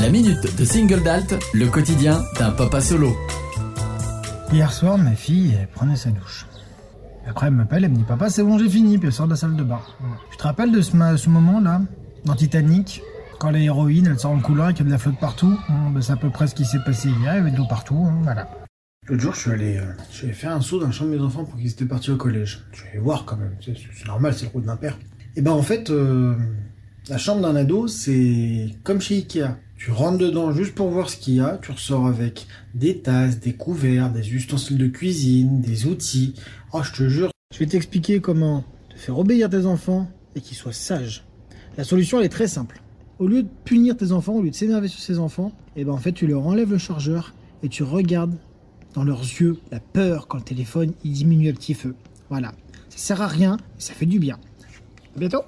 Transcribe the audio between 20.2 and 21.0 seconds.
allé faire un saut dans la